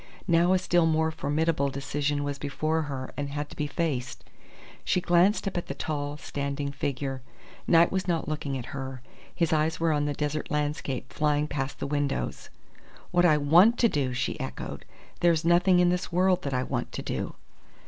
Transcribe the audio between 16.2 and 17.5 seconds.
that I want to do."